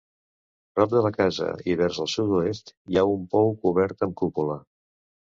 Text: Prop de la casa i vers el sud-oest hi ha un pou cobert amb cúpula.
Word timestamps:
Prop 0.77 0.91
de 0.93 1.01
la 1.07 1.11
casa 1.17 1.49
i 1.71 1.75
vers 1.81 1.99
el 2.05 2.09
sud-oest 2.13 2.73
hi 2.73 2.97
ha 2.97 3.05
un 3.11 3.29
pou 3.35 3.53
cobert 3.67 4.03
amb 4.09 4.17
cúpula. 4.23 4.57